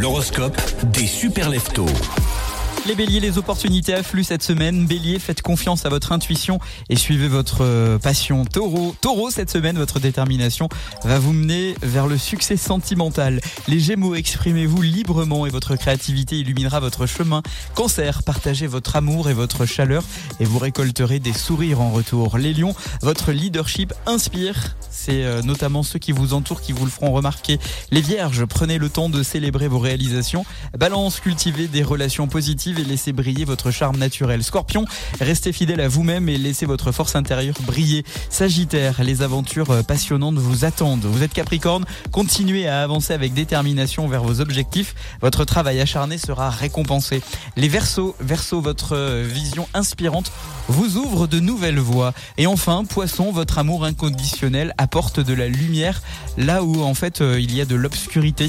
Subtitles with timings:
[0.00, 0.56] L'horoscope
[0.92, 1.86] des super leftos.
[2.86, 4.86] Les béliers, les opportunités affluent cette semaine.
[4.86, 8.44] Bélier, faites confiance à votre intuition et suivez votre euh, passion.
[8.44, 10.68] Taureau, taureau, cette semaine, votre détermination
[11.02, 13.40] va vous mener vers le succès sentimental.
[13.66, 17.42] Les gémeaux, exprimez-vous librement et votre créativité illuminera votre chemin.
[17.74, 20.04] Cancer, partagez votre amour et votre chaleur
[20.38, 22.38] et vous récolterez des sourires en retour.
[22.38, 24.76] Les lions, votre leadership inspire.
[24.98, 27.60] C'est euh, notamment ceux qui vous entourent qui vous le feront remarquer.
[27.92, 30.44] Les vierges, prenez le temps de célébrer vos réalisations.
[30.76, 34.42] Balance, cultivez des relations positives et laissez briller votre charme naturel.
[34.42, 34.86] Scorpion,
[35.20, 38.04] restez fidèle à vous-même et laissez votre force intérieure briller.
[38.28, 41.04] Sagittaire, les aventures euh, passionnantes vous attendent.
[41.04, 44.96] Vous êtes Capricorne, continuez à avancer avec détermination vers vos objectifs.
[45.22, 47.22] Votre travail acharné sera récompensé.
[47.56, 50.32] Les Verseaux, Verseau, votre euh, vision inspirante
[50.68, 52.12] vous ouvre de nouvelles voies.
[52.36, 56.02] Et enfin, Poisson, votre amour inconditionnel apporte de la lumière
[56.36, 58.48] là où en fait euh, il y a de l'obscurité.